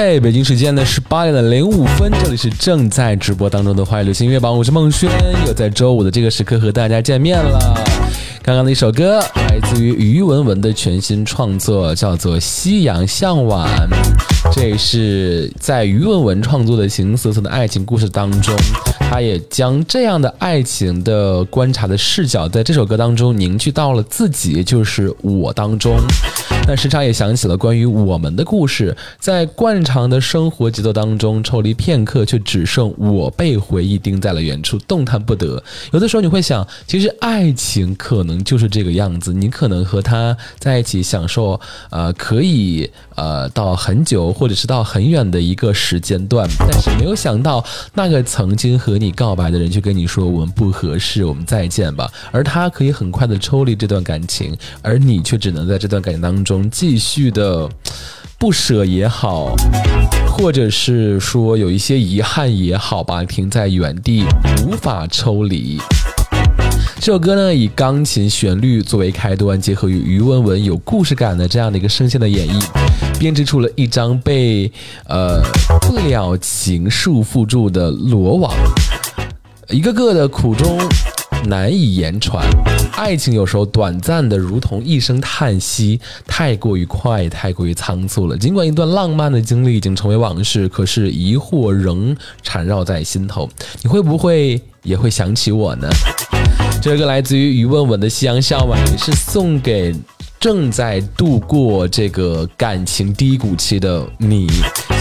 [0.00, 5.10] 嘿北京时间的十八点的零五分，这里是正在直播当中的华语流行音乐榜，我是孟轩，
[5.44, 7.74] 又在周五的这个时刻和大家见面了。
[8.40, 13.68] 刚刚的一首歌来自于于文文的全新创作，叫做《夕阳向晚》，
[14.54, 18.54] 这是在于文文创作的《形色色的爱情故事》当中，
[19.10, 25.96] 他也将这样的爱情的观察的视角，在这首歌当中凝聚到了自己，就是我当中。
[26.66, 35.62] 那时常也想起了关于我们的故事，在惯常的生活节奏当中抽离片刻，却只剩我被回忆盯在了远处，动弹不得。
[35.92, 41.58] 有的时候你会想，其实爱情可能就是这个样子，你可能和他在一起享受，
[41.88, 47.64] 呃，可以呃到很久或者是到很远的一个时间段，但是没有想到
[47.94, 52.10] 那个曾经和你告白的人，去跟你说我们不合适，我们再见吧。
[52.30, 56.68] 而他可以很快的抽离这段感情，而你却只能在这段感情当中。
[56.70, 57.68] 继续的
[58.38, 59.54] 不舍也好，
[60.28, 64.24] 或者是说有一些遗憾也好吧，停在原地
[64.66, 65.78] 无法抽离。
[67.00, 72.64] 这首歌呢，以钢琴旋律作为开端，结合于于文文有故事感的这样的一个声线的演绎，
[73.18, 74.70] 编织出了一张被
[75.06, 75.42] 呃
[75.82, 78.54] 不了情束缚住的罗网，
[79.68, 80.78] 一个个的苦衷。
[81.46, 82.44] 难以言传，
[82.96, 88.36] 爱情有时候短暂的如同一声叹息，太过于快，太过于仓促了。
[88.36, 93.48] 尽管一段浪漫的经历已经成为往事，可是疑惑仍缠绕在心头。
[93.82, 95.88] 你会不会也会想起我呢？
[96.82, 99.94] 这个来自于于问问的《夕阳笑晚》，也是送给。
[100.40, 104.46] 正在度过这个感情低谷期的你，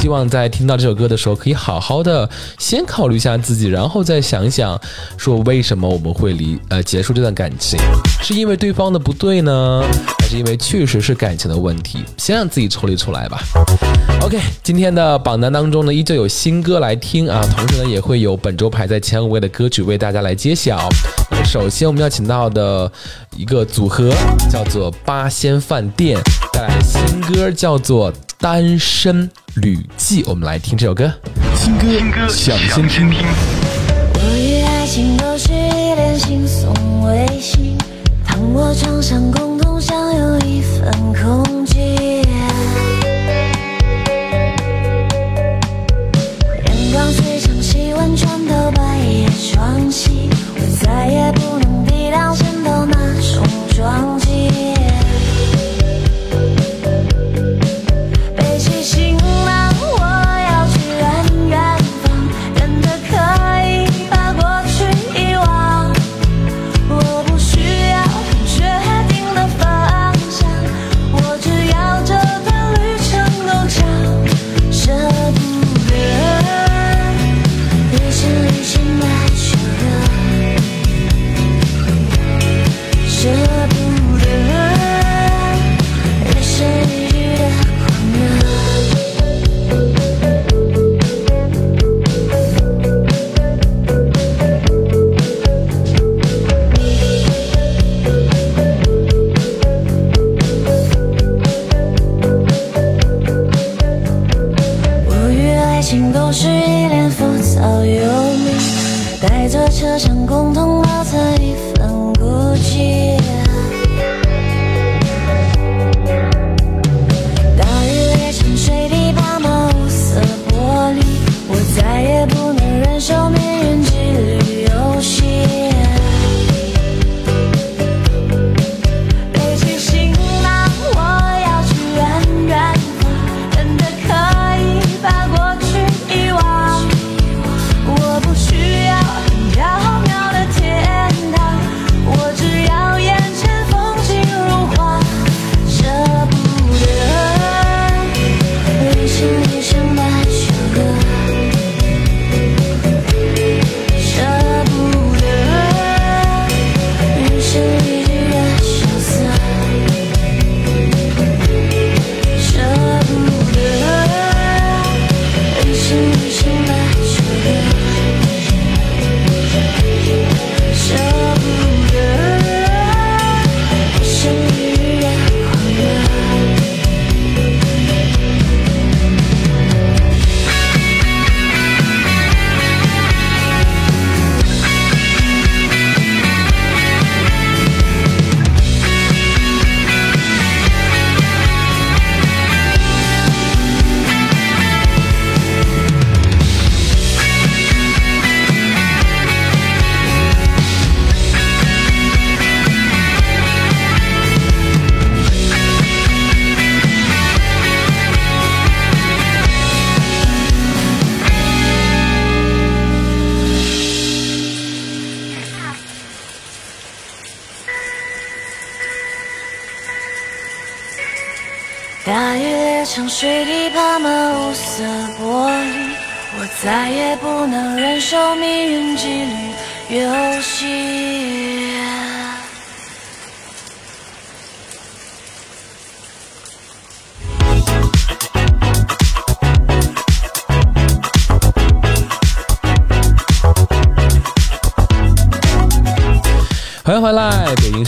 [0.02, 4.80] 希望在听到这首歌的时候，可以好好的先考虑一下自己，然后再想想，
[5.16, 7.80] 说为什么我们会离呃结束这段感情，
[8.24, 9.84] 是因为对方的不对呢，
[10.20, 12.04] 还是因为确实是感情的问题？
[12.18, 13.40] 先让自己抽离出来吧。
[14.22, 20.90] OK，今天的榜单当中呢，依旧有新歌来听啊，同时呢，也会有本周排在前五位的歌曲为大家来揭晓。
[21.48, 22.92] 首先我们要请到的
[23.38, 24.12] 一个组合
[24.52, 26.20] 叫做八仙饭店
[26.52, 31.10] 带来的新歌叫做《单身旅记》，我们来听这首歌。
[31.56, 33.67] 新歌想先听。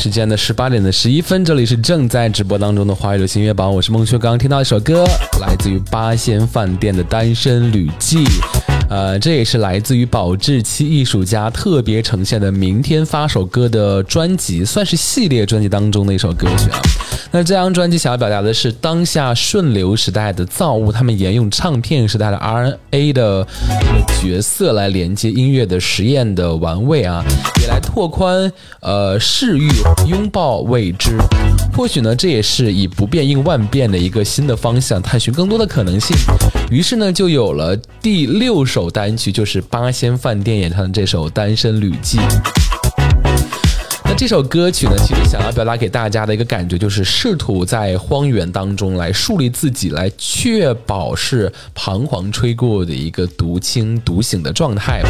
[0.09, 4.17] 时间的十八点的十一分，这里是正在直播当中的花语流行音乐榜，我是孟秋。
[4.17, 5.03] 刚刚听到一首歌，
[5.39, 8.23] 来自于八仙饭店的《单身旅记》，
[8.89, 16.81] 呃，这也是来自于保质期艺术家特别呈现的明天发首歌的专辑，算是系列专辑当中的一首歌曲啊。
[17.31, 23.47] 那这张专辑想要表达的是当下顺流时代的造物，他们沿用唱片时代的 RNA 的
[24.19, 27.23] 角色来连接音乐的实验的玩味啊，
[27.61, 29.69] 也来拓宽呃视域，
[30.07, 31.19] 拥抱未知。
[31.77, 36.17] 或许呢，这也是以不变应万变的一个新的方向，探寻更多的可能性。
[36.71, 42.17] 于是呢，就有了第六首单曲，就是八仙饭店演唱的这首《单身旅记》。
[44.19, 55.01] 这首歌曲呢，其实想要表达给大家的一个感觉，就是试图在荒原当中来树立自己，来确保是彷徨吹过的一个独清独醒的状态，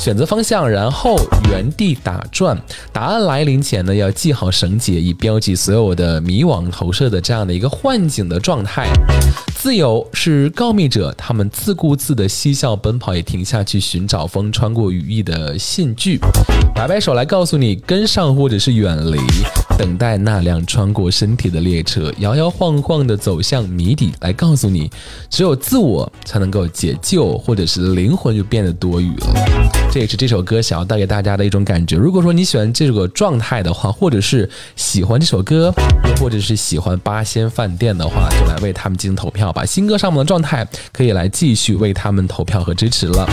[0.00, 1.16] 选择方向，然后
[1.50, 2.58] 原地打转。
[2.90, 8.88] 答案来临前呢，要系好绳结，以标记所有的迷惘投射的这样的一个幻境的状态。
[9.54, 16.18] 自由是告密者，他们自顾自的嬉笑奔跑，也停下去寻找风穿过羽翼的信句，
[16.74, 18.30] 摆摆手来告诉你跟上。
[18.30, 19.18] 或者是远离，
[19.80, 24.90] 等待那辆穿过身体的列车，摇摇晃晃地走向谜底，来告诉你，
[25.30, 29.28] 只有自我才能够解救，或者是灵魂就变得多余了。
[29.90, 31.96] 这也是这首歌想要带给大家的一种感觉。
[31.96, 34.46] 如果说你喜欢这个状态的话，或者是
[34.76, 35.72] 喜欢这首歌，
[36.10, 39.64] 又或者是喜欢八仙饭店的话，就来为他们进行投票吧。
[39.64, 43.26] 新歌上面的状态可以来继续为他们投票和支持了。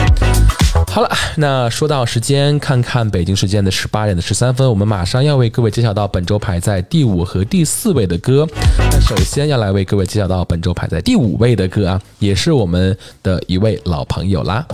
[0.97, 8.47] 好了，那说到时间，看看北京时间的十八点的十三分，我们马上要为各位揭晓到本周排在第五和第四位的歌。
[8.79, 14.65] 那首先要来为各位揭晓到本周排在第五位的歌啊，也是我们的一位老朋友啦。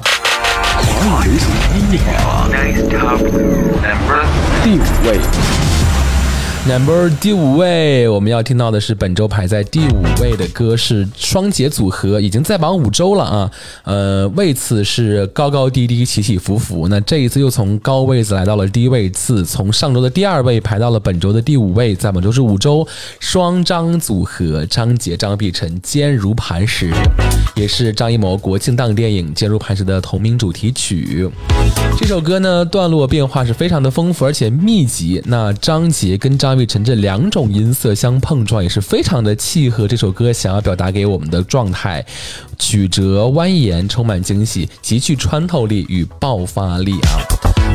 [0.55, 2.49] 华语流行音乐榜
[4.63, 5.82] 第五位。
[6.65, 13.51] Number 第五位，我们要听到的是本周排在第五位的歌是双节组合，已经在榜五周了啊。
[13.83, 16.87] 呃，位次是高高低低，起起伏伏。
[16.87, 22.87] 那这一次又从高位子来到了低位次，从上周的第二位排到了本周的第五位，在本周是五周。
[23.19, 26.93] 双张组合，张杰、张碧晨，坚如磐石，
[27.57, 31.29] 也是张艺谋国庆档电影《坚如磐石》的同名主题曲。
[31.97, 35.21] 这首歌呢，段落变化是非常的丰富而且密集。
[35.25, 42.05] 那张杰跟张张碧晨这两种音色相碰撞，也是非常的契合这首歌想要表达给我们的状态，
[42.59, 47.17] 曲折蜿蜒，充满惊喜，极具穿透力与爆发力啊！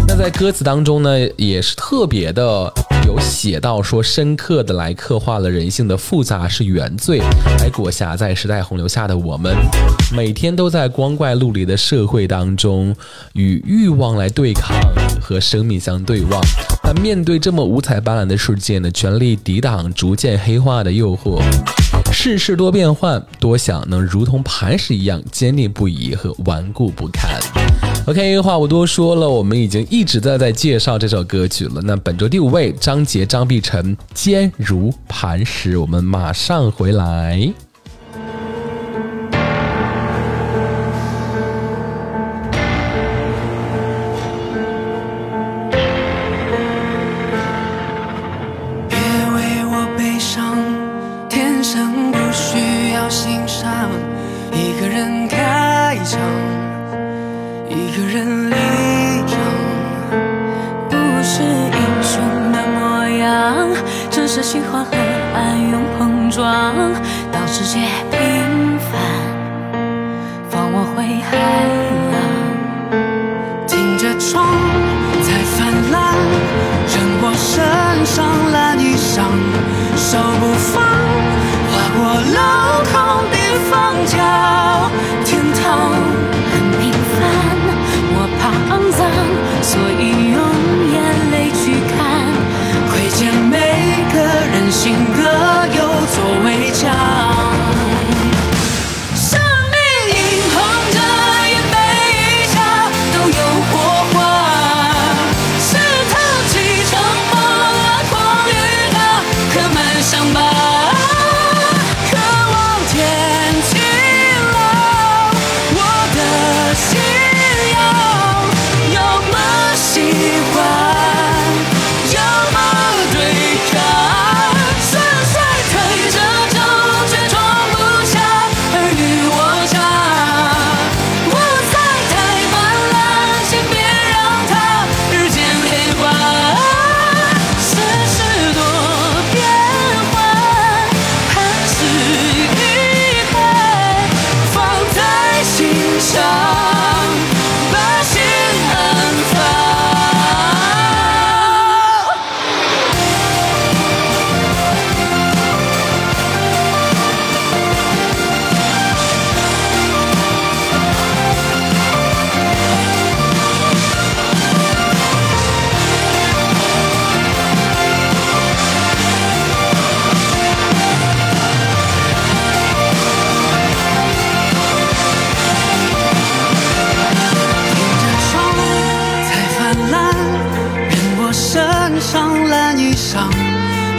[0.07, 2.73] 那在歌词当中呢，也是特别的
[3.05, 7.19] 有写到说，深刻的来刻画了人性的复杂是原罪，
[7.59, 9.57] 来裹挟在时代洪流下的我们，
[10.15, 12.95] 每天都在光怪陆离的社会当中，
[13.33, 14.77] 与欲望来对抗，
[15.21, 16.41] 和生命相对望。
[16.91, 21.39] 那面对这么五彩斑斓的世界呢，全力抵挡逐渐黑化的诱惑。
[22.11, 27.39] 世事多变幻，多想能如同磐石一样坚定不移和顽固不堪。
[28.07, 31.83] OK，话不多说了，我们已经一直在在介绍这首歌曲了。
[31.85, 35.77] 那本周第五位，张杰、张碧晨，坚如磐石。
[35.77, 37.53] 我们马上回来。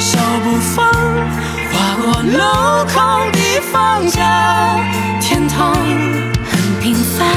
[0.10, 0.88] 手不放，
[1.72, 2.40] 划过镂
[2.92, 4.20] 空的方角，
[5.22, 5.72] 天堂
[6.50, 7.28] 很平凡，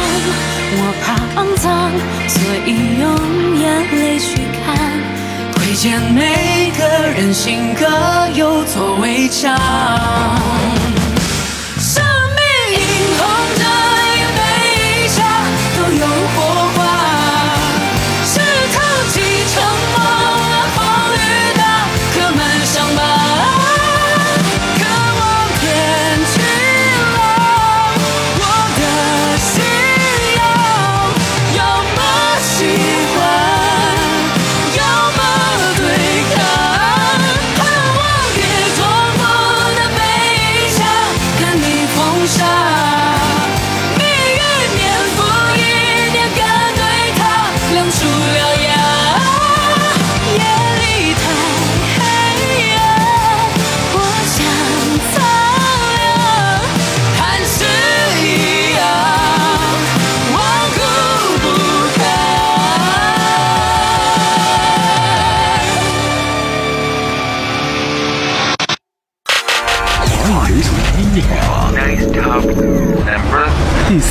[0.73, 1.93] 我怕肮脏，
[2.27, 3.05] 所以用
[3.61, 3.63] 眼
[3.95, 4.75] 泪去看，
[5.55, 7.85] 窥见每个人性格
[8.35, 9.55] 有座围墙。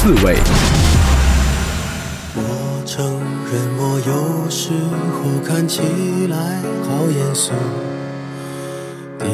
[0.04, 0.36] 第四位，
[2.34, 2.40] 我
[2.88, 4.72] 承认我有时
[5.14, 5.84] 候看起
[6.28, 6.36] 来
[6.90, 7.52] 好严肃，
[9.20, 9.26] 低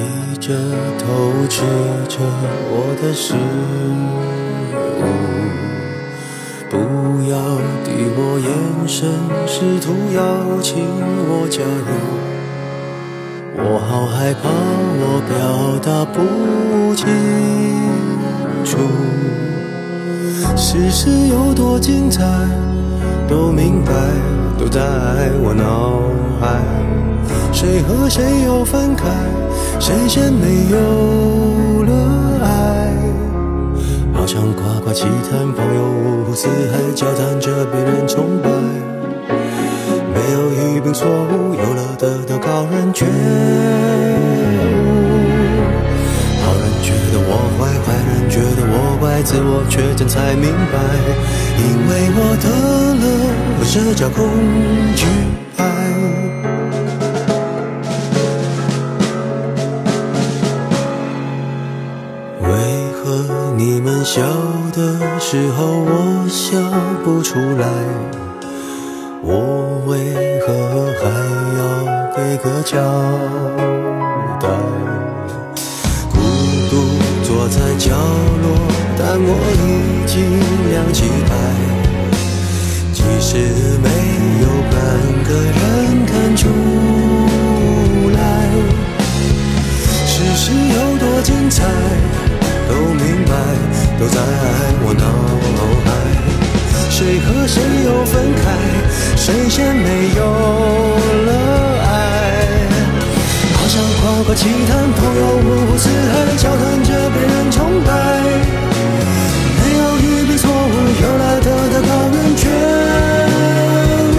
[0.46, 0.54] 着
[1.00, 1.62] 头吃
[2.10, 2.20] 着
[2.70, 3.40] 我的食物。
[6.70, 6.76] 不
[7.32, 7.40] 要
[7.86, 8.52] 敌我眼
[8.90, 9.08] 神，
[9.48, 10.20] 试图邀
[10.62, 10.84] 请
[11.30, 11.96] 我加入。
[13.56, 14.50] 我好害怕，
[15.00, 17.08] 我表达不清
[18.66, 18.78] 楚。
[20.58, 22.24] 世事有多精彩，
[23.30, 23.92] 都明白，
[24.58, 24.82] 都在
[25.40, 26.02] 我脑
[26.42, 26.60] 海。
[27.54, 29.06] 谁和谁又分开，
[29.80, 31.94] 谁先没有了
[32.42, 32.92] 爱？
[34.14, 38.50] 好像夸夸其谈，朋友五湖四海，交谈着被人崇拜。
[40.12, 43.08] 没有一并错误，有了得到高人觉悟。
[46.42, 47.32] 好人觉得我，
[49.18, 50.78] 孩子，我确诊才明白，
[51.58, 52.48] 因为我得
[53.02, 53.04] 了
[53.66, 54.22] 社交恐
[54.96, 55.08] 惧
[55.58, 55.66] 癌。
[62.44, 62.46] 为
[62.94, 63.02] 何
[63.58, 64.22] 你们笑
[64.72, 64.80] 的
[65.20, 66.56] 时候我笑
[67.04, 67.66] 不出来？
[69.24, 70.14] 我为
[70.46, 70.54] 何
[71.02, 71.10] 还
[71.58, 71.60] 要
[72.16, 72.78] 给个交
[74.40, 74.48] 代？
[76.14, 76.16] 孤
[76.70, 76.72] 独
[77.24, 78.37] 坐在角落，
[79.00, 80.16] 但我已经
[80.72, 81.30] 亮起牌。
[82.92, 83.38] 即使
[83.82, 83.88] 没
[84.42, 84.76] 有半
[85.24, 85.56] 个人
[86.06, 86.50] 看出
[88.12, 88.20] 来，
[90.06, 91.64] 世事有多精彩，
[92.68, 93.32] 都明白，
[94.00, 94.20] 都在
[94.84, 95.06] 我脑
[95.86, 95.88] 海。
[96.90, 98.44] 谁和谁又分开？
[99.16, 100.20] 谁先没有
[101.28, 101.32] 了
[101.86, 101.88] 爱？
[103.54, 107.56] 好像夸夸其谈，朋友五湖四海，交谈着被人崇
[107.86, 107.88] 拜。
[111.02, 112.44] 有，了得到高人觉
[114.14, 114.16] 悟。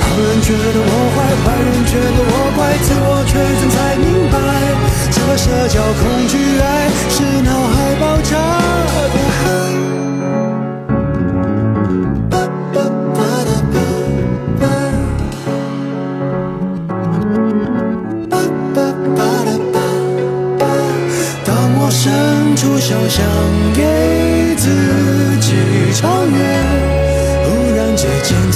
[0.00, 4.34] 好人觉得我坏，坏人觉得我怪，自我确诊才明白，
[5.10, 6.64] 这社交恐惧癌
[7.10, 8.32] 是脑海爆炸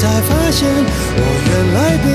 [0.01, 2.07] 才发现，我原来并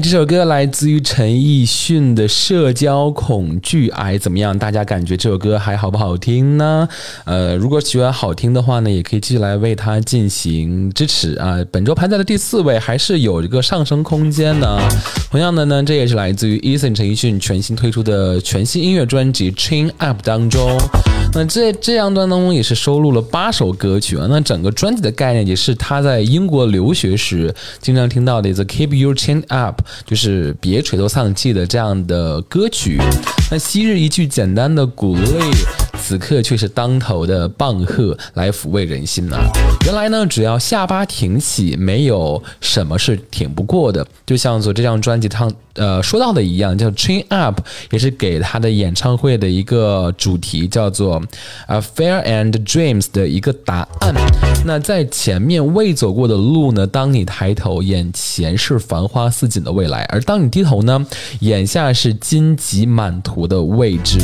[0.00, 4.56] 这首歌来自于陈奕迅的《社交恐惧癌》，怎么样？
[4.58, 6.86] 大家感觉这首歌还好不好听呢？
[7.24, 11.56] 呃，如果喜欢好听的话呢，也可以继续来为它进行支持啊。
[11.70, 14.78] 本周排在了第四位，还是有一个上升空间的。
[15.30, 20.78] 同样的呢，这也是来自于 Eason 陈奕迅全新推出的全新音乐专辑《Chain Up》当中。
[21.36, 24.26] 那这这样段当中也是收录了八首歌曲啊。
[24.30, 32.98] 那整个专辑的概念也是他在英国留学时经常听到的 “The Keep you Chin up，就是别垂头丧气的这样的歌曲。
[33.50, 35.24] 那昔日一句简单的鼓励，
[36.00, 39.36] 此刻却是当头的棒喝，来抚慰人心呐、
[39.84, 44.06] 原来呢，只要下巴挺起，没有什么是挺不过的。
[44.24, 51.22] 就像做这张专辑唱呃说到的一样，叫 Train Up，也是给他的演唱会的一个主题，叫做
[51.66, 54.14] “A Fair and Dreams 的一个答案。
[54.64, 61.04] 那在前面未走过的路呢，当你抬头，眼前是繁花似锦的未来；而当你低头呢，
[61.40, 64.18] 眼下是荆棘满途的未知。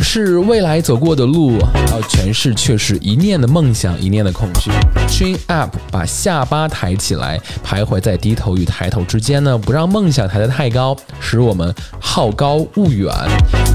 [0.00, 1.58] 是未来走过的路，
[1.92, 4.70] 而诠释却是一念的梦想，一念的恐惧。
[5.08, 13.10] Chin up，把下巴抬起来，徘徊在低头与抬头之间呢，不让梦想抬得太高，使我们好高骛远；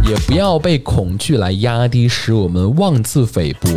[0.07, 3.69] 也不要被恐惧来压低，使我们妄自菲薄。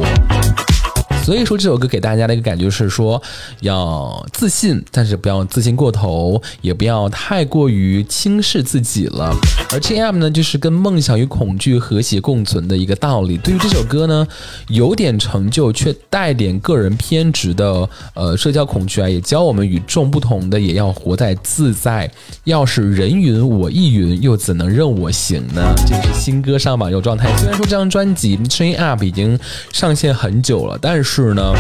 [1.22, 3.22] 所以说这首歌给大家的一个感觉是说，
[3.60, 9.34] 要自信，但是不要自信过头，也不要太过于轻视自己了。
[9.70, 13.36] 而 Chin Up 呢，就是跟梦想与恐惧和谐共存的一个道理。
[13.38, 14.26] 对于这首歌呢，
[14.68, 22.10] 有点成就却带点个人偏执的呃社交恐惧啊，也教我们与众不同的，也要活在自在。
[22.44, 25.62] 要是人云我亦云，又怎能任我行呢？
[25.86, 27.30] 这个是新歌上榜有状态。
[27.36, 29.38] 虽然说这张专辑 Train Up 已经
[29.72, 31.52] 上线很久了，但是是呢，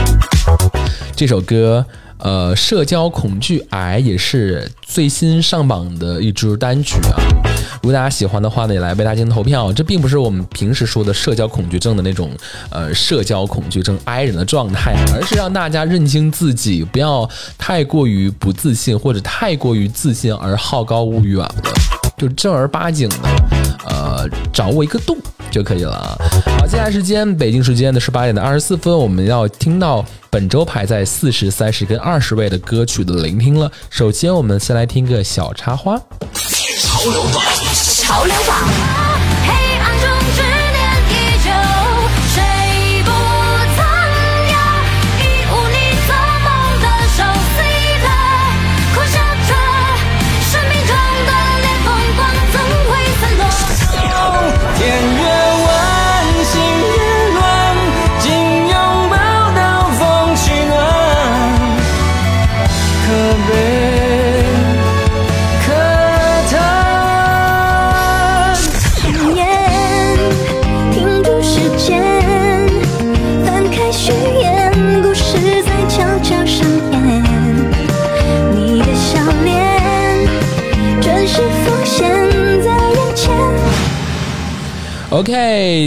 [1.16, 1.84] 这首歌。
[2.18, 7.16] 呃，社交恐惧癌也是最新上榜的一支单曲啊。
[7.82, 9.72] 如果大家喜欢的话呢，也来为大家进行投票。
[9.72, 12.30] 这并不是我们平时说的社交恐惧症的那种
[12.68, 21.54] 呃社交恐惧症 I 人的状态，而是让大家认清自己，不要太过于不自信，或者太过于自信而好高骛远了。
[22.20, 23.16] 就正儿八经的，
[23.88, 25.16] 呃，掌握一个度
[25.50, 26.14] 就可以了啊。
[26.58, 33.72] 好，接下来时间，北京时间的十八点的二十四分，我们要听到本周排在四十三十跟二十位的歌曲的聆听了。
[33.88, 35.96] 首先，我们先来听个小插花。
[35.96, 37.42] 潮流榜，
[38.68, 39.09] 黑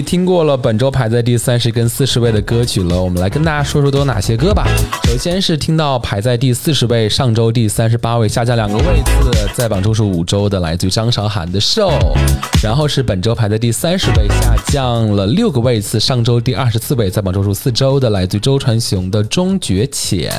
[0.02, 4.66] 听过了本周排在第三十跟四十位的歌曲了，我们来跟大家说说都有哪些歌吧。
[5.06, 11.90] 首先是听到排在第四十位，上周第三十八位下降两个位次，在榜周数五周的来自于张韶涵的《瘦》，
[12.64, 20.32] 然后是本周排在第三十位，下降了六个位次，上周第二十四位，在榜周数四周的来自于周传雄的《终觉浅》。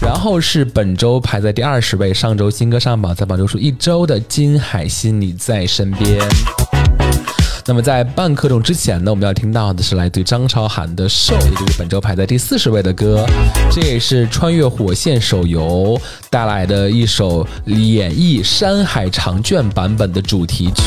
[0.00, 6.20] 然后是本周排在第二十位，上周新歌上榜，在榜周数一周的金海心你在身边。
[7.70, 13.24] 那么在半刻钟之前呢，我们要听到的是来自张韶涵的《瘦》，也就是本周排在第四十位的歌。
[13.70, 15.96] 这也是《穿越火线》手游
[16.28, 20.82] 带来的一首演绎《山海长卷》版本的主题曲。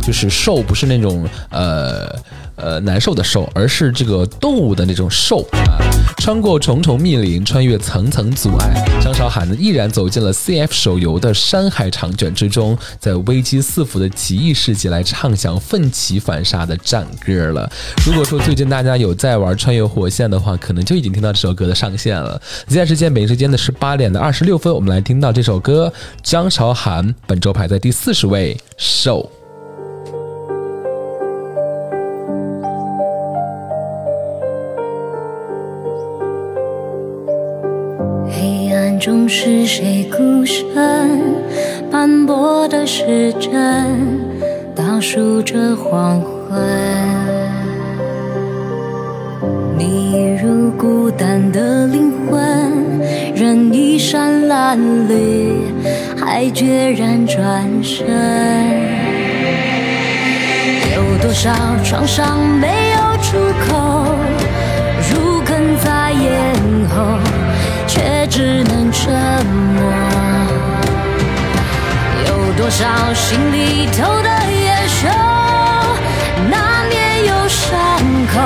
[0.00, 2.08] 就是瘦，不是那种呃
[2.56, 5.78] 呃难受的受，而是这个动物的那种受啊。
[6.18, 17.70] 穿过重重密林，穿越层层阻碍，张韶涵呢毅然走进了 CF 手游的山海长卷之中，在危机四伏的奇异世界来唱响奋起反杀的战歌了。
[18.06, 22.40] 如果说最近大家有在玩穿越火线的话，可能就已经听到这首歌的上线了。
[22.68, 29.28] 现在时间北京时间的十八点的二十六分，我们来听到这首歌，张韶涵本周排在第四十位，瘦。
[39.04, 40.64] 中是谁孤身
[41.90, 44.18] 斑驳的时针，
[44.74, 46.58] 倒数着黄昏。
[49.76, 52.40] 你如孤单的灵魂，
[53.34, 54.74] 任衣衫褴
[55.06, 55.52] 褛，
[56.16, 58.06] 还决然转身。
[60.96, 61.52] 有多少
[61.84, 63.36] 创伤没有出
[63.68, 63.83] 口，
[68.24, 69.12] 也只能沉
[69.44, 69.82] 默。
[72.26, 75.08] 有多少心里头的野兽，
[76.48, 77.70] 难免有伤
[78.32, 78.40] 口，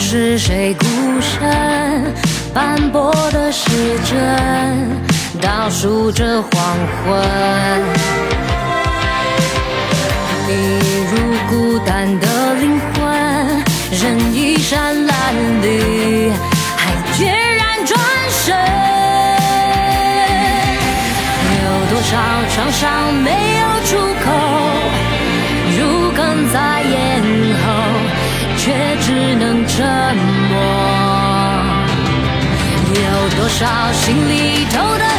[0.00, 0.86] 是谁孤
[1.20, 2.12] 身
[2.52, 3.70] 斑驳的时
[4.04, 4.90] 针，
[5.40, 6.50] 倒数着黄
[7.04, 7.22] 昏。
[10.48, 10.52] 你
[11.10, 11.12] 如
[11.48, 13.62] 孤单的灵魂，
[13.92, 15.14] 任一扇蓝
[15.62, 16.32] 绿，
[16.76, 18.56] 还决然转身。
[21.62, 22.18] 有多少
[22.52, 23.90] 创伤没有出
[28.62, 28.70] 却
[29.00, 30.16] 只能沉
[30.50, 30.54] 默。
[32.92, 35.09] 有多少心里头的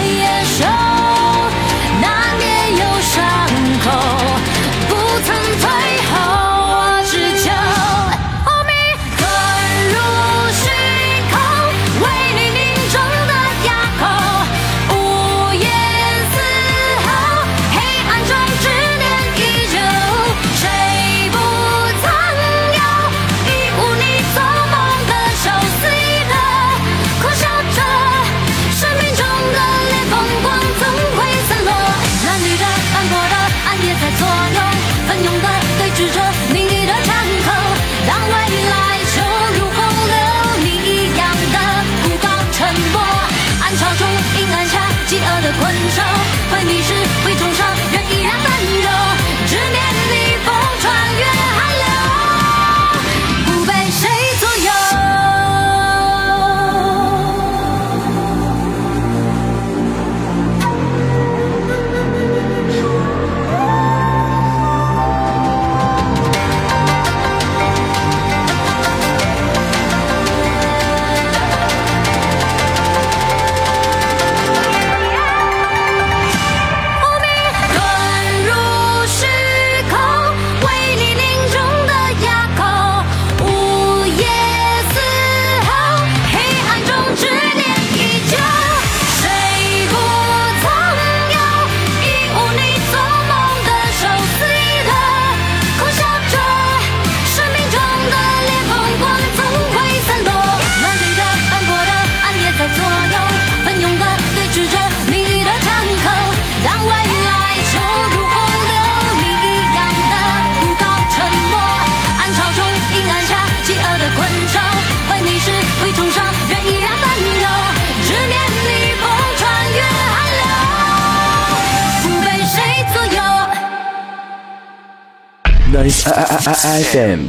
[126.11, 127.19] I I I FM，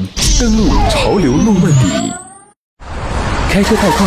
[0.40, 2.12] 登录潮流诺曼底。
[3.48, 4.06] 开车太快，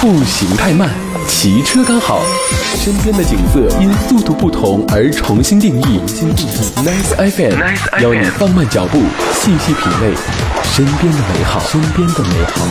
[0.00, 0.90] 步行太慢，
[1.26, 2.20] 骑车刚好。
[2.76, 6.00] 身边的景色因速度不同而重新定义。
[6.76, 10.14] Nice FM 邀你放慢脚步，细细品味
[10.62, 11.58] 身边的美好。
[11.60, 12.66] 身边的美好。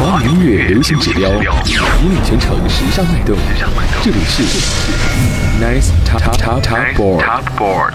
[0.00, 1.42] 华语音乐流行指标，引
[2.08, 3.36] 领全城时尚脉动。
[4.04, 4.44] 这里是
[5.60, 7.92] Nice Top Top Top Board。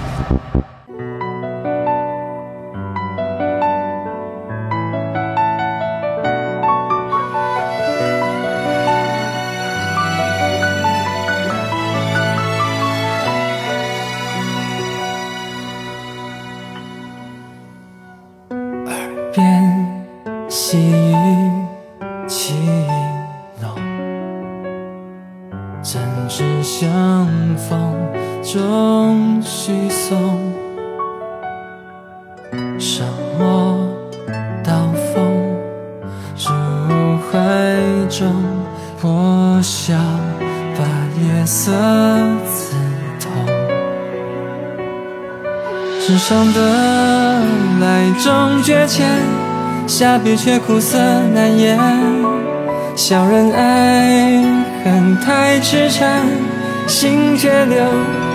[20.67, 21.07] 心
[49.98, 50.96] 下笔却苦涩
[51.34, 51.76] 难言。
[52.96, 54.44] 小人爱
[54.86, 56.22] 恨太痴缠，
[56.86, 57.76] 心却留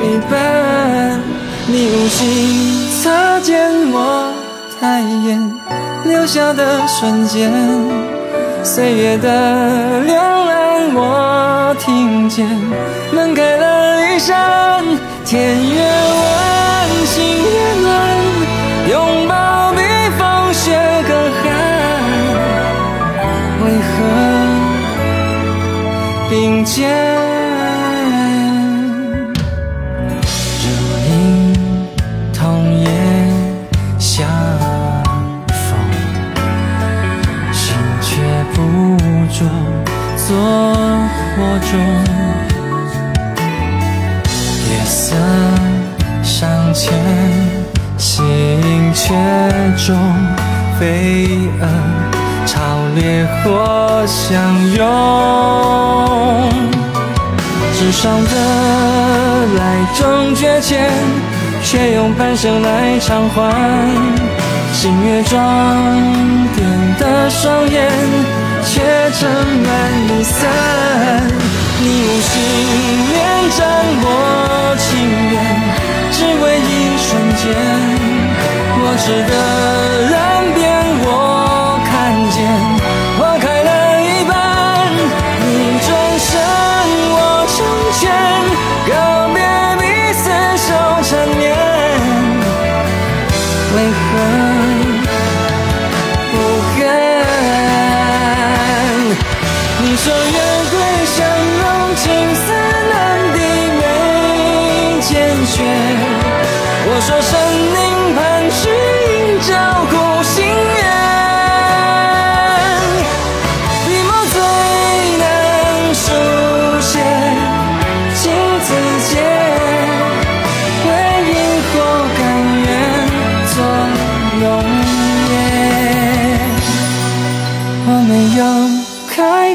[0.02, 1.20] 一半。
[1.68, 4.34] 你无心擦肩我
[4.80, 5.54] 抬眼，
[6.04, 7.48] 留下的瞬间，
[8.64, 12.44] 岁月的流浪我听见。
[13.12, 14.82] 门开了一扇，
[15.24, 17.22] 天越晚，心
[17.54, 17.88] 越暖，
[18.90, 19.31] 拥抱
[26.32, 26.88] 并肩？
[30.62, 30.66] 如
[31.10, 31.52] 影
[32.32, 32.88] 同夜
[33.98, 34.26] 相
[35.46, 35.76] 逢，
[37.52, 38.16] 心却
[38.54, 38.56] 不
[39.28, 39.44] 着
[40.16, 40.24] 做
[41.36, 41.36] 火
[41.70, 41.70] 中。
[44.70, 45.14] 夜色
[46.22, 46.98] 尚浅，
[47.98, 48.24] 心
[48.94, 49.12] 却
[49.76, 49.94] 重。
[50.80, 51.28] 飞
[51.60, 51.62] 蛾，
[52.46, 52.56] 朝
[52.94, 54.30] 烈我相
[54.76, 54.80] 拥。
[57.74, 58.30] 纸上的
[59.58, 59.60] 来
[59.94, 60.90] 终觉浅，
[61.64, 63.36] 却用半生来偿还。
[64.72, 65.38] 星月装
[66.54, 66.64] 点
[66.98, 67.90] 的双眼，
[68.64, 68.80] 却
[69.12, 69.70] 盛满
[70.08, 70.38] 离散。
[71.80, 72.32] 你无心
[73.12, 73.18] 恋
[73.58, 73.60] 战
[74.04, 74.06] 我
[74.78, 74.88] 情
[75.32, 75.34] 愿，
[76.12, 77.42] 只为一瞬间。
[78.84, 79.32] 我值得
[80.10, 80.14] 染
[80.54, 80.62] 遍，
[81.04, 81.06] 我
[81.84, 81.90] 看
[82.30, 82.38] 见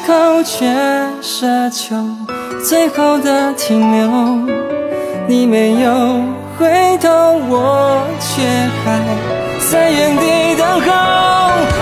[0.08, 0.66] 口，却
[1.22, 1.94] 奢求
[2.64, 4.08] 最后的停留。
[5.28, 6.22] 你没有
[6.58, 7.10] 回头，
[7.50, 8.42] 我却
[8.86, 8.86] 还
[9.70, 11.77] 在原地等候。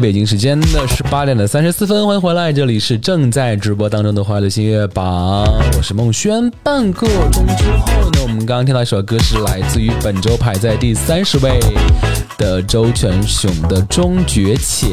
[0.00, 5.44] 北京时间的十八点的三十四分，欢迎回来，这里是正在直播当中的快乐星月榜，
[5.76, 6.50] 我是梦轩。
[6.62, 11.60] 半个钟之后呢，我们刚刚听到一首歌是来自于本周排在第三十位
[12.36, 14.90] 的周全雄的《中觉浅》，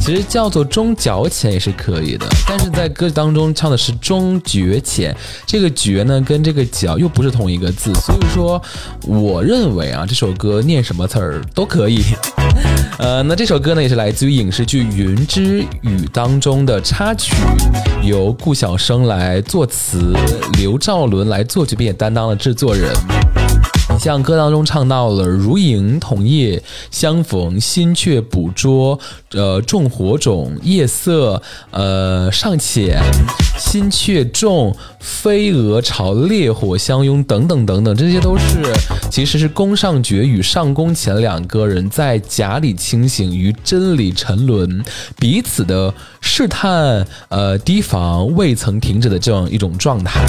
[0.00, 5.14] 其实叫做中角浅也是可以的，但是在歌曲当中唱的是中觉浅，
[5.46, 8.60] 这个觉呢跟这个角又不是同一个字，所以说
[9.02, 12.02] 我认为啊，这首歌念什么词儿都可以。
[12.98, 17.32] 呃，那这首歌呢，也是来自于影视剧《云之羽》当中的插曲，
[18.02, 20.12] 由顾晓生来作词，
[20.58, 22.90] 刘兆伦来作曲，并且担当了制作人。
[23.98, 28.98] 像歌当中唱到了“如影同夜相逢，心却捕捉”，
[29.32, 33.00] 呃，种火种，夜色，呃，尚浅，
[33.58, 38.62] 心却重，飞蛾朝烈火相拥，等等等等，这些都是
[39.10, 44.82] 其实是宫上角与上宫前两个人在假里清醒，于真理沉沦，
[45.18, 50.20] 彼此的试探，呃，提防未曾停止的这样一种状态。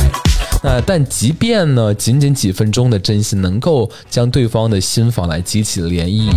[0.64, 6.32] 那但即便呢，仅仅几分钟的真心能够将对方的心房来激起涟漪，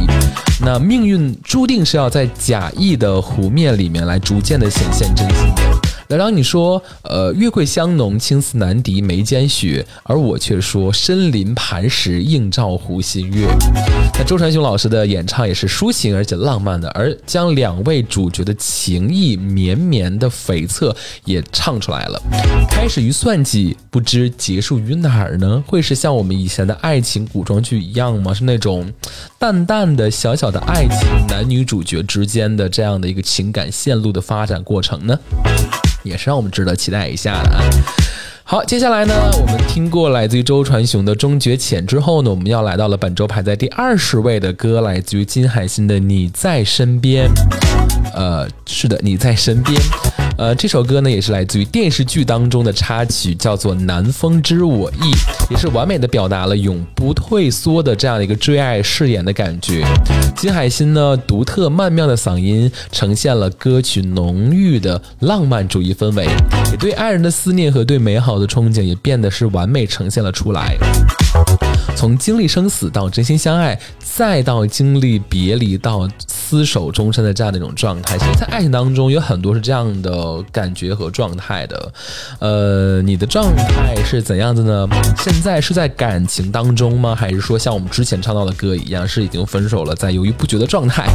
[0.65, 5.92] 那命运注定是要在假意的湖面里面来逐渐的显现真心的。
[6.09, 13.47] 来让你说，呃，月桂香浓，青丝难敌眉间雪，而我却说深林磐石映照湖心月。
[14.15, 20.95] 那周传雄老师的演唱也是抒情而且浪漫的，而将两位主角的情意绵绵的悱恻
[21.25, 22.21] 也唱出来了。
[22.71, 25.63] 开始于算计，不知结束于哪儿呢？
[25.67, 28.35] 会是像我们以前的爱情古装剧一样吗？
[28.35, 28.93] 是那种
[29.39, 35.19] 淡淡的小小的爱情，男女主角之间的这样的一个情感线路的发展过程呢？
[36.03, 37.63] 也是让我们值得期待一下的啊。
[38.45, 47.29] 好，接下来呢，我们听过来自于周传雄的《终觉浅》之后呢，我们要来到了本周排在第二十位的歌，来自于金海心的《你在身边》。
[48.15, 49.81] 呃，是的，你在身边。
[50.39, 55.13] 呃，这首歌呢也是来自于电视剧当中的插曲，叫做《南风知我意》，
[55.51, 59.85] 也是完美的表达了永不退缩的这样的一个追爱誓言的感觉。
[60.35, 66.27] 金海心呢独特曼妙的嗓音，呈现了歌曲浓郁的浪漫主义氛围，
[66.71, 70.77] 也对爱人的思念和对美好的憧憬也变得是完美呈现了出来。
[71.97, 81.93] 从经历生死到真心相爱，再到经历别离到厮守终身的这样的一种状态，其实，在爱情当中有很多是这样的感觉和状态的。
[82.41, 84.89] 呃，你的状态是怎样的呢？
[85.19, 87.15] 现在是在感情当中吗？
[87.15, 91.09] 还是说像我们之前唱到的歌一样，是已经分手了，在犹豫不决的状态？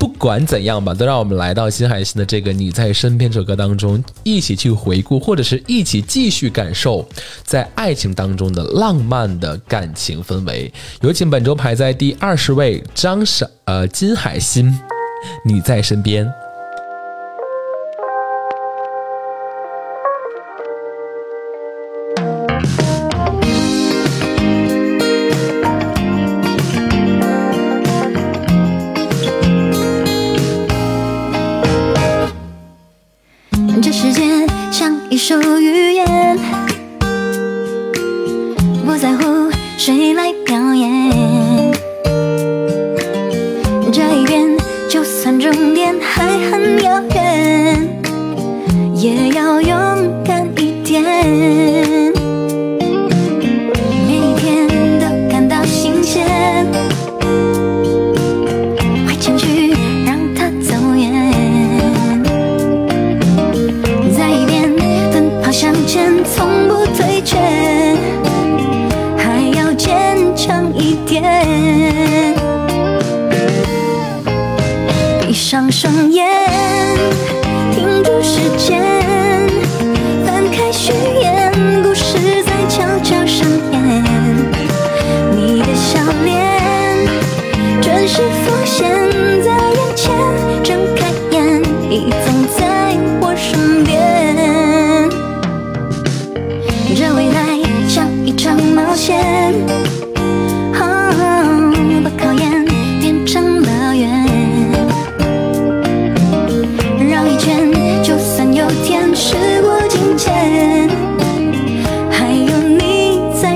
[0.00, 7.06] 不管怎样吧，都让我们来到新海心的这个《你在身边》这首歌当中，一起去回顾，或者是一起继续感受
[7.44, 10.72] 在爱情当中的浪漫的感情氛围。
[11.02, 14.70] 有请本周排在第二十位张少呃金海心，
[15.44, 16.26] 《你在身边》。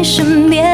[0.05, 0.74] 身边。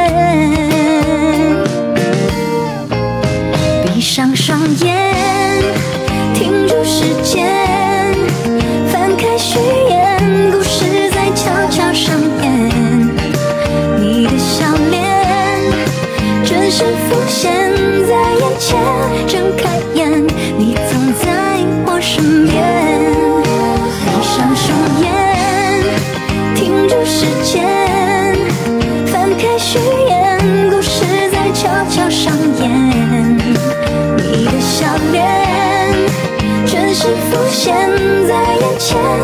[38.81, 39.20] 前，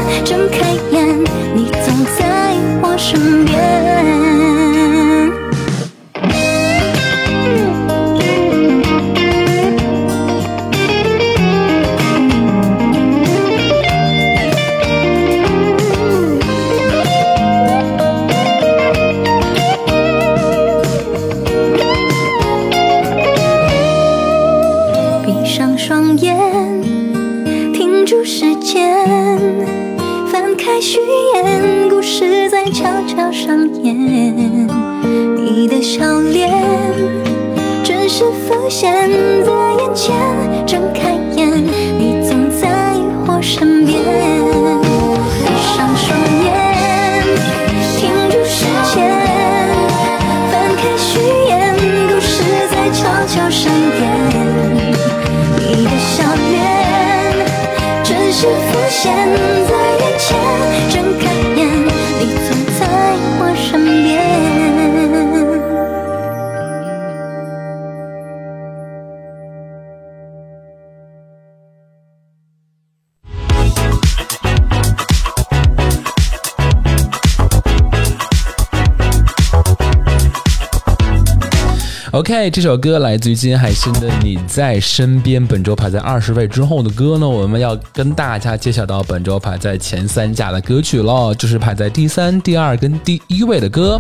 [82.27, 93.97] OK，这首歌来自于金海心的《你在身边》，本周排在二十位之后的歌呢，我们要跟大家揭晓到本周排在前三甲的歌曲了，就是排在第三、第二跟第一位的歌。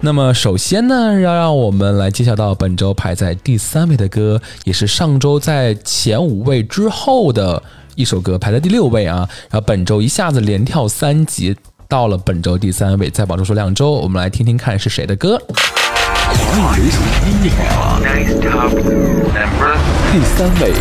[0.00, 7.62] 那么首先呢，要让我们来揭晓到本周排在第三位的歌，也是上周在前五位之后的
[7.94, 9.18] 一首歌，排在第六位啊。
[9.50, 11.54] 然后本周一下子连跳三级，
[11.86, 15.40] 到了本周第三位，在保证说两周，我们来听听看是谁的歌。
[16.26, 19.78] 华语流行音乐榜 Nice top number
[20.10, 20.72] 第三位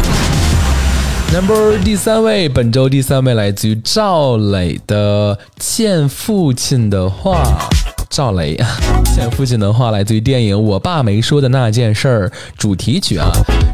[1.32, 7.60] ，Number 第三位，本周第三位来自于赵磊的《欠父亲的话》。
[8.10, 8.56] 赵雷
[9.16, 12.28] 欠父亲的话来自于电影《我爸没说的那件事儿》
[12.58, 13.30] 主题曲啊，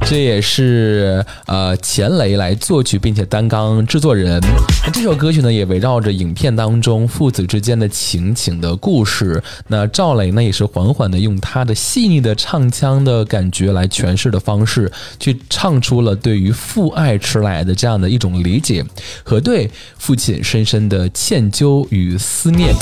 [0.06, 4.40] 这也是呃钱雷来作曲并且担纲制作人。
[4.86, 9.42] 那这首歌曲呢，也围绕着影片当中父子之间的情景的故事。
[9.68, 18.84] 那赵雷呢，也是缓缓的用他的细腻的唱腔的感觉来诠释的方式，去唱出了对于父爱迟来的这样的一种理解
[19.24, 22.74] 和对父亲深深的歉疚与思念。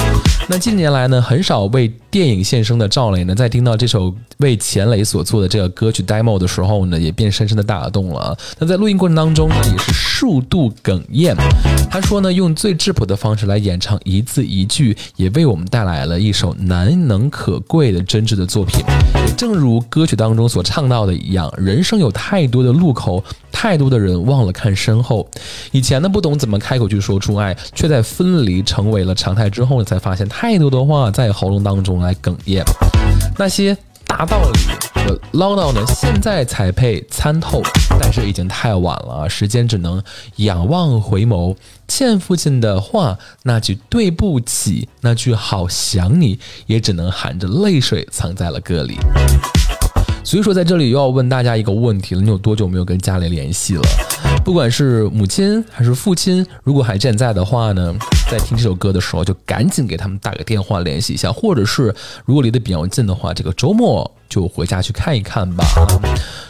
[0.48, 8.36] 那近年来呢，很很少为电影献声的赵雷呢，在听到这首为钱雷所做的这个歌曲 demo 的时候呢，也便深深的打动了。
[8.58, 11.36] 那在录音过程当中呢，也是数度哽咽。
[11.92, 18.84] 他说呢，用最质朴的方式来演唱一字一句，也为我们带来了一首难能可贵的真挚的作品。
[19.38, 25.30] 正如歌曲当中所唱到的一样，人生有太多的路口，太多的人忘了看身后。
[25.72, 32.64] 以前呢，不懂怎么开口去说出爱，却在分离成为了常态之后呢，才发现太多的话在喉咙当中来哽咽。
[33.38, 34.60] 那些大道理
[35.02, 37.62] 和唠叨呢，现在才配参透，
[38.00, 40.02] 但是已经太晚了，时间只能
[40.38, 41.56] 仰望回眸。
[41.88, 48.98] 欠父亲的话，那句对不起，那句好想你，也只能含着泪水藏在了歌里。
[50.30, 53.82] 所以说，在这里又要问大家一个问题了：你有多久没有跟家里联系了？
[54.46, 57.96] 不管是母亲还是父亲，如果还健在的话呢，
[58.30, 61.92] 在听这首歌的时候，就赶紧给他们打个电话联系一下，或者是
[62.26, 65.66] 如果离得比较近的话，这个周末就回家去看一看吧。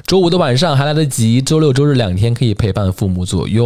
[0.05, 3.65] 周五的晚上还来得及，周六周日两天可以陪伴父母左右。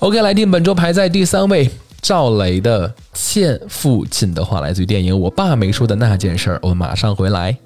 [0.00, 1.70] OK，来听本周排在第三位。
[2.00, 7.56] 赵雷的《欠父亲的话》来自于电影《我爸没说的那件事儿》，我们马上回来。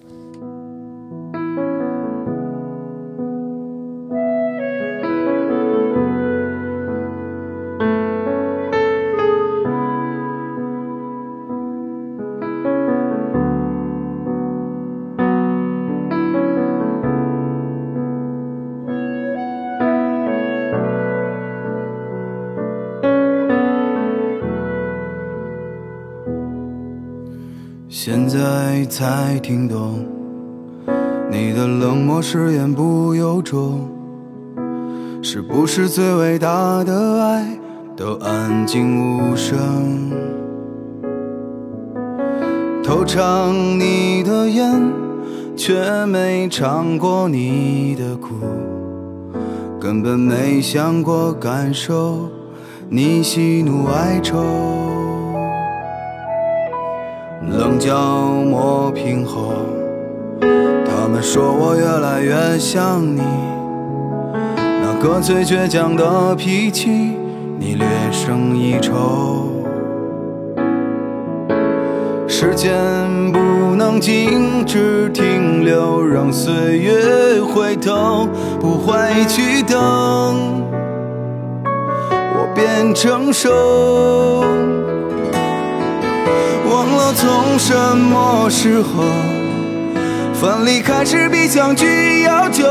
[29.43, 30.07] 听懂，
[31.29, 33.89] 你的冷漠是言不由衷。
[35.21, 37.59] 是不是最伟大的爱
[37.97, 40.13] 都安静无声？
[42.85, 44.81] 偷尝你的烟，
[45.57, 48.35] 却没尝过你的苦，
[49.81, 52.29] 根本没想过感受
[52.89, 55.02] 你喜怒哀愁。
[57.51, 59.53] 棱角磨平后，
[60.41, 63.23] 他们说我越来越像你，
[64.57, 67.17] 那个最倔强的脾气，
[67.59, 69.49] 你略胜一筹。
[72.27, 72.73] 时间
[73.33, 73.39] 不
[73.77, 78.27] 能静止停留，让岁月回头，
[78.61, 79.79] 不会去等，
[81.65, 83.51] 我变成熟。
[86.71, 89.05] 忘了从什么时候
[90.35, 92.65] 分离开始比相聚要久，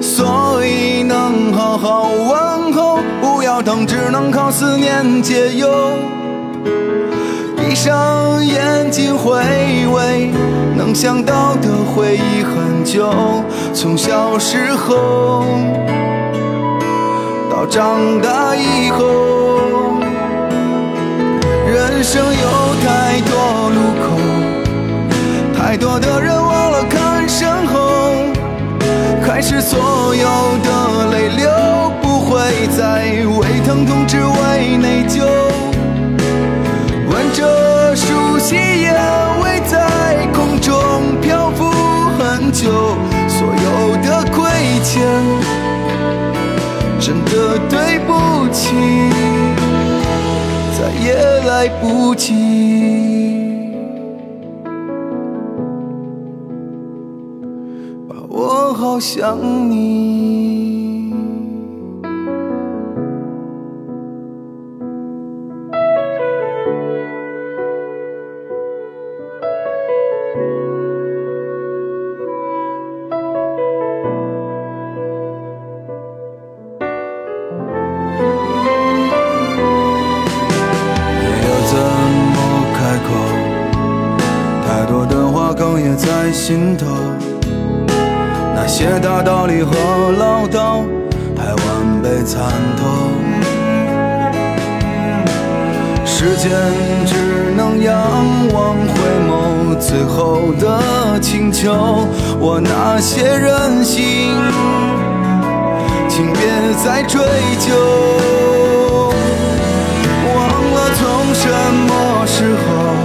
[0.00, 5.68] 所以能好好问候，不要等，只能靠思念解忧。
[7.56, 9.40] 闭上眼睛回
[9.92, 10.30] 味，
[10.76, 13.10] 能想到的回忆很久，
[13.72, 15.46] 从小时候
[17.50, 19.93] 到长大以后。
[21.94, 24.18] 人生有太多路口，
[25.56, 28.32] 太多的人忘了看身后。
[29.24, 30.26] 开始所有
[30.64, 31.48] 的泪流，
[32.02, 33.04] 不会再
[33.38, 35.22] 为疼痛，只为内疚。
[37.08, 38.92] 闻着熟悉烟
[39.40, 40.74] 味在空中
[41.20, 41.70] 漂浮
[42.18, 42.96] 很久，
[43.28, 44.50] 所有的亏
[44.82, 45.00] 欠，
[46.98, 48.74] 真的对不起。
[51.04, 52.32] 也来不及。
[58.08, 59.38] 把我好想
[59.70, 60.43] 你。
[85.96, 86.86] 在心头，
[88.54, 89.72] 那些大道理和
[90.18, 90.84] 唠叨，
[91.36, 92.42] 太晚被参
[92.76, 92.82] 透。
[96.04, 96.50] 时间
[97.06, 97.14] 只
[97.56, 97.94] 能仰
[98.52, 98.94] 望，回
[99.28, 101.72] 眸最后的请求。
[102.40, 104.32] 我那些任性，
[106.08, 106.40] 请别
[106.84, 107.20] 再追
[107.60, 107.74] 究。
[110.34, 110.36] 忘
[110.74, 111.42] 了从什
[111.86, 113.03] 么时候，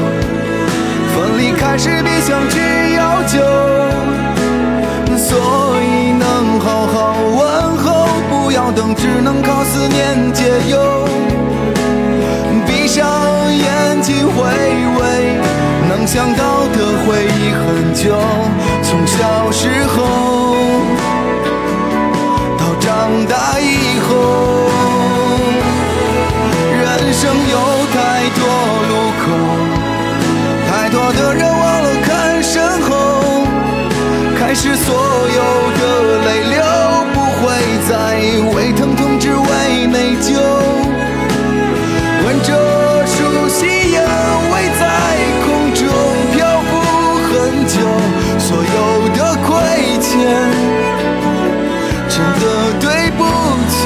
[1.40, 2.60] 离开时比相聚
[2.98, 3.40] 要久，
[5.18, 5.38] 所
[5.82, 11.08] 以能好好问候，不要等，只能靠思念解忧。
[12.68, 13.08] 闭上
[13.56, 14.44] 眼睛回
[15.00, 15.40] 味，
[15.88, 16.78] 能想到的
[17.08, 18.20] 回忆很久，
[18.84, 19.96] 从小时候
[22.58, 24.79] 到长大以后。
[30.92, 33.46] 多的人忘了看身后，
[34.38, 35.42] 开始所有
[35.78, 35.82] 的
[36.26, 36.64] 泪流，
[37.14, 37.42] 不会
[37.88, 37.92] 再
[38.56, 40.28] 为疼痛，只为内疚。
[42.26, 42.50] 闻着
[43.06, 44.02] 熟悉烟
[44.52, 44.82] 味在
[45.46, 45.88] 空中
[46.36, 46.70] 漂浮
[47.30, 47.32] 很
[47.68, 47.74] 久，
[48.40, 49.50] 所有的亏
[50.00, 50.10] 欠，
[52.10, 52.44] 真的
[52.80, 53.20] 对不
[53.70, 53.78] 起，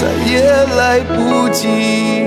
[0.00, 0.32] 再也
[0.76, 2.23] 来不及。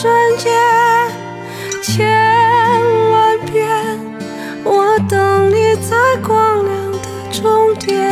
[0.00, 0.52] 瞬间，
[1.82, 2.06] 千
[3.10, 3.66] 万遍，
[4.62, 6.98] 我等你在光亮的
[7.32, 8.08] 终点。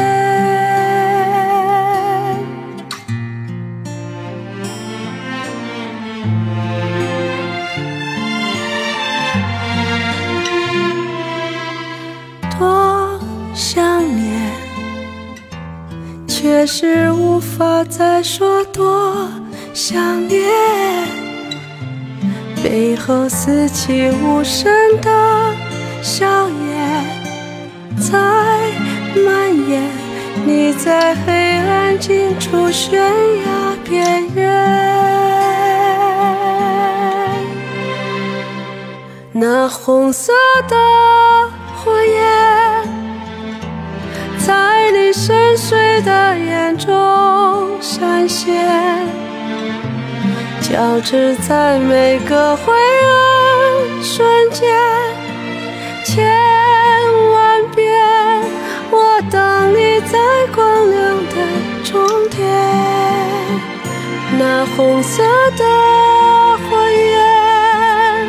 [12.59, 13.17] 多
[13.55, 14.51] 想念，
[16.27, 19.29] 却是无法再说多
[19.73, 21.16] 想念。
[22.69, 24.69] 背后四起无声
[25.01, 25.09] 的
[26.03, 27.05] 硝烟
[27.97, 28.19] 在
[29.25, 29.89] 蔓延，
[30.45, 34.53] 你在黑暗尽处悬崖边缘。
[39.31, 40.33] 那红色
[40.69, 40.77] 的
[41.77, 42.19] 火焰，
[44.45, 49.07] 在你深邃的眼中闪现，
[50.77, 54.69] 交织在每个灰暗瞬间，
[56.05, 56.23] 千
[57.33, 57.83] 万遍，
[58.91, 60.19] 我等你在
[60.55, 61.37] 光亮的
[61.83, 62.47] 终点。
[64.39, 65.23] 那红色
[65.57, 65.65] 的
[66.69, 68.29] 火焰，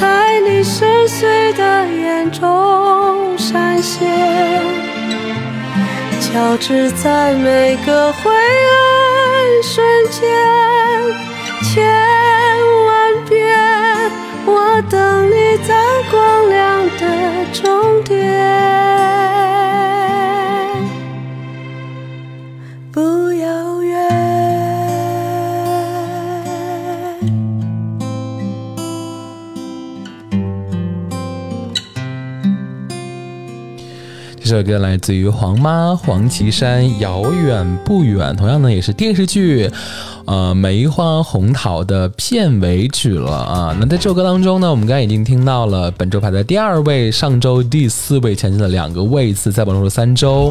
[0.00, 4.08] 在你深邃的眼中闪现，
[6.18, 10.24] 交织在每个灰暗瞬间，
[17.62, 18.85] 终点。
[34.48, 39.68] 这首歌来自于黄妈黄绮珊，《遥远不远》，同样呢也是电视剧。
[40.24, 43.76] 呃，梅花红桃的片尾曲了啊！
[43.80, 50.48] 那在这首歌当中呢，我们刚才已经听到了本周排在第二位，上周第四位前进的两个位次，在本周的三周。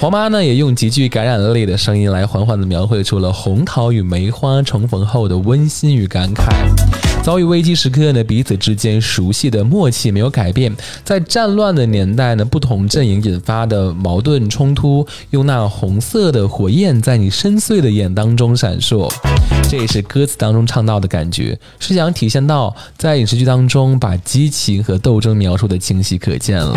[0.00, 7.11] 黄妈呢也用极具感染力的声音来缓缓地描绘出了红桃与梅花重逢后的温馨与感慨。
[7.22, 10.74] 遭遇危机时刻呢，彼此之间熟悉的默契没有改变。
[11.04, 19.08] 在战乱的年代呢，不同阵营引发的矛盾冲突，用那红色的火焰在你深邃的眼当中闪烁。
[19.70, 26.74] 这也是歌词当中唱到的感觉，是想体现到在影视剧当中把激情和斗争描述的清晰可见了。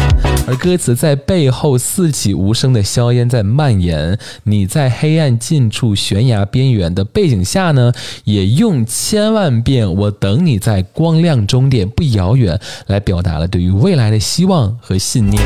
[0.47, 7.91] 而歌词在背后四起无声的硝烟在蔓延，你在黑暗近处悬崖边缘的背景下呢，
[8.23, 15.41] 也用千万遍我等等你在光亮终点不遥远来表达了对于未来的希望和信念。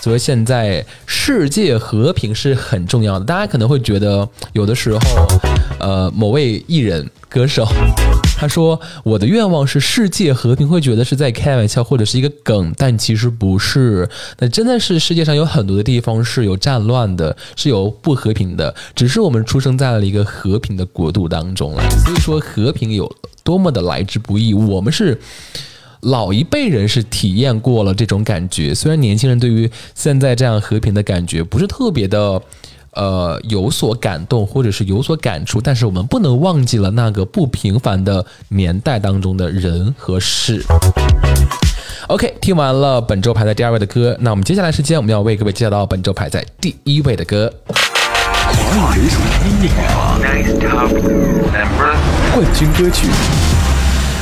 [0.00, 5.00] 所以现在世界和平是很重要的，大家可能会觉得有的时候，
[5.80, 7.66] 呃，某位艺人歌手。
[8.36, 14.08] 他说：“我的愿望是世界和平，会觉得是在开玩笑或者是一个梗，但其实不是。
[14.38, 21.82] 那真的是世界上有很多的地方是有战乱的，是有不和平的，只是我们出生在了一个和平的国度当中了。
[22.04, 23.12] 所以说，和平有
[23.42, 25.18] 多么的来之不易，我们是。”
[26.02, 32.40] 老一辈人是体验过了这种感觉，虽然年轻人对于现在这样和平的感觉不是特别的，
[32.98, 40.60] 呃，有所感动或者是有所感触，但是我们不能忘记了那个不平凡的年代当中的人和事。
[42.08, 47.52] OK，听完了本周排在第二位的歌，那我们接下来时间我们要为各位介绍到本周排在第一位的歌。
[47.68, 51.94] 华语流行音乐榜 Nice top number
[52.34, 53.06] 冠军歌曲，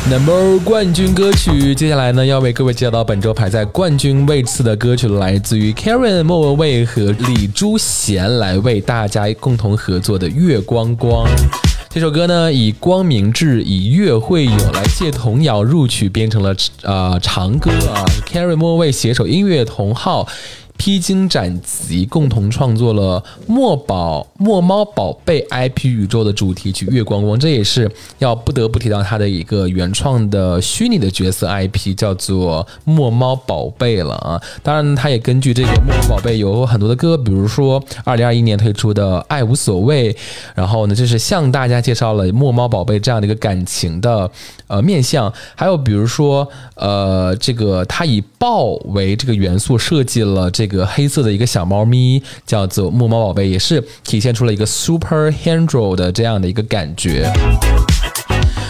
[0.09, 11.27] Number 冠军歌曲，接下来呢要为各位介绍到本周排在冠军位次的歌曲，来自于 Karen 莫文蔚和李珠贤来为大家共同合作的《月光光》。
[11.91, 18.07] 这首歌呢以光明志、以乐会友来借童谣入曲，编成了呃长歌啊。
[18.33, 20.29] Karen 莫文蔚携手音乐同号。
[20.77, 34.41] 披荆斩棘，共同创作了墨宝墨猫宝贝 IP 宇宙的主题曲《月光光》，这也是要不得不提到他的一个原创的虚拟的角色 IP，叫做墨猫宝贝了啊。
[34.63, 40.13] 当然，他也根据这个墨猫宝贝有很多的歌，比如说二零二一年推出的《爱无所谓》，
[40.55, 44.31] 然后呢，这是向大家介绍了墨猫宝贝这样的一个感情的
[44.67, 57.33] 呃面相，还有比如说呃，这个他以豹为这个元素设计了这这个黑色的一个小猫咪，叫做木猫宝贝，也是体现出了一个 super hero 的这样的一个感觉。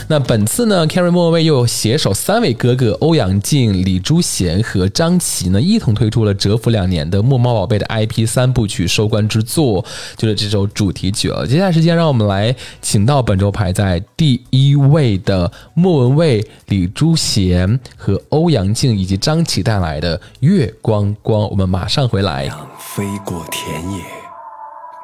[0.09, 9.85] 那本次呢，Karen 莫文蔚又携手三位哥哥欧阳靖、李朱贤和张琪呢，一同推出了蛰伏两年的木猫宝贝的 IP 三部曲收官之作，
[10.17, 11.45] 就是这首主题曲了。
[11.45, 22.49] 接下来时间，让我们来请到本周排在第一位的莫文蔚、李朱贤和欧阳靖以及张琪带来的《月光光》，我们马上回来。
[22.79, 24.05] 飞过田野，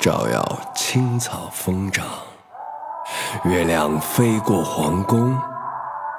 [0.00, 2.06] 照耀青草疯长；
[3.44, 5.36] 月亮飞过皇宫，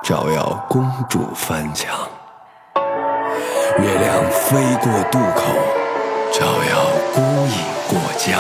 [0.04, 1.92] 照耀公主翻墙；
[3.80, 5.44] 月亮飞过渡口，
[6.32, 8.40] 照耀孤影过江；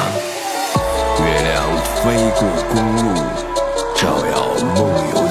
[1.23, 1.53] 月亮
[1.95, 3.03] 飞过公路，
[3.95, 4.35] 照耀
[4.75, 4.77] 梦
[5.15, 5.22] 游。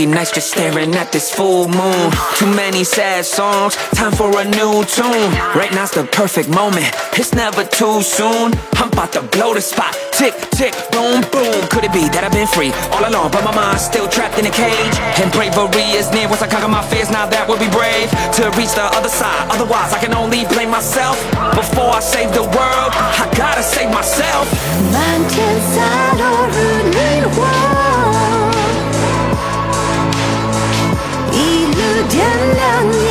[0.00, 2.10] empty nights just staring at this full moon.
[2.36, 5.30] Too many sad songs, time for a new tune.
[5.52, 6.88] Right now's the perfect moment,
[7.18, 8.52] it's never too soon.
[8.80, 9.94] I'm about to blow the spot.
[10.12, 11.68] Tick, tick, boom, boom.
[11.68, 14.46] Could it be that I've been free all along, but my mind's still trapped in
[14.46, 14.96] a cage?
[15.20, 17.10] And bravery is near once I conquer my fears.
[17.10, 18.08] Now that would be brave
[18.40, 19.52] to reach the other side.
[19.52, 21.20] Otherwise, I can only blame myself.
[21.52, 24.48] Before I save the world, I gotta save myself.
[32.20, 33.09] 一路点亮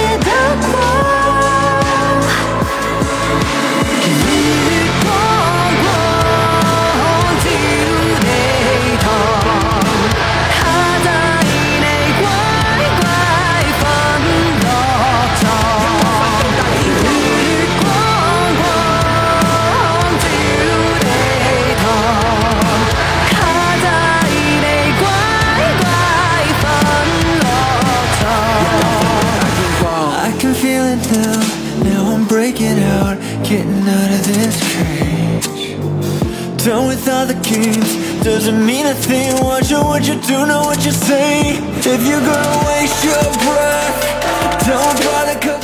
[37.50, 39.44] Doesn't mean a thing.
[39.44, 41.58] Watch out what you do, know what you say.
[41.80, 45.59] If you're gonna waste your breath, don't bother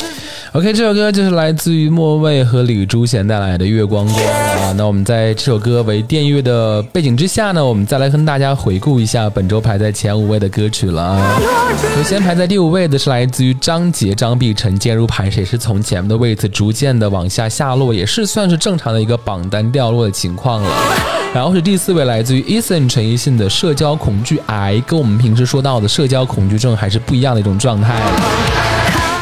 [0.56, 4.72] OK，这首歌就是来自于莫蔚和李朱贤带来的《月光光》啊。
[4.78, 11.38] 那我们在这首歌为电乐的背景之下呢，我们再来跟大家回顾一下本周排在前五位的歌曲了啊。
[11.98, 20.70] 首先排在第五位的是来自于张杰、张碧晨，渐入排谁是从前面的位置逐渐的往下下落，也是算是正常的一个榜单掉落的情况了。
[21.34, 28.02] 然后是第四位来自于 Eason 陈奕迅的社交恐惧癌，跟我们平时说到的社交恐惧症还是不一样的一种状态。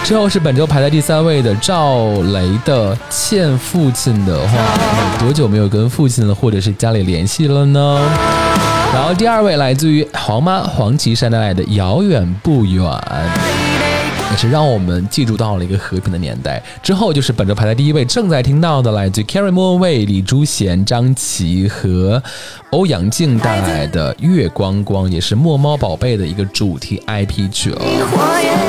[0.03, 4.57] 之后是本周排在第三位的赵雷的《欠父亲的话》，
[5.13, 8.01] 你多久没有跟父亲，或者是家里联系了呢？
[8.93, 12.83] 然后第二位来自于黄妈黄绮珊带来的《遥远不远》，
[14.34, 16.59] 也是让我们记住到了一个和平的年代。
[16.81, 22.21] 之后就是本周排在第一位，正在听到的来自 Carrie 莫文蔚、李珠贤、张琪和
[22.71, 27.81] 欧阳靖带来的《月光光》，也是墨猫宝贝的一个主题 IP 曲了。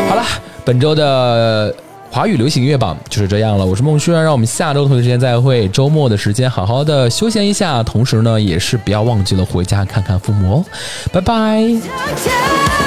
[0.06, 0.22] 好了，
[0.66, 1.74] 本周的
[2.10, 3.64] 华语流行乐榜就是这样了。
[3.64, 5.66] 我是孟轩，让我们下周同一时间再会。
[5.70, 10.64] 周末的时间好好的休闲一下，同时呢，也是不要忘记了回家看看父母哦。
[11.10, 12.83] 拜拜。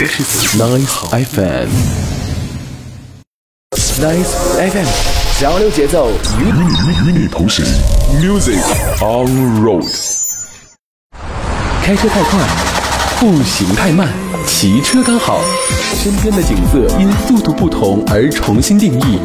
[0.00, 0.22] 乐是
[0.56, 1.68] Nice FM。
[4.00, 4.86] Nice FM，
[5.38, 7.62] 交流节奏与与与你同行
[8.18, 8.62] ，Music
[9.00, 9.86] on road。
[11.82, 12.40] 开车太快，
[13.20, 14.08] 步行太慢，
[14.46, 15.42] 骑车刚好。
[16.02, 19.20] 身边的景色因速度不同而重新定义。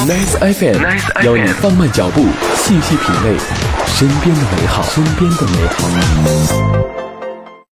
[0.00, 2.26] Nice FM，邀你放慢脚步，
[2.62, 3.38] 细细品味
[3.86, 7.03] 身边的美好，身边的美好。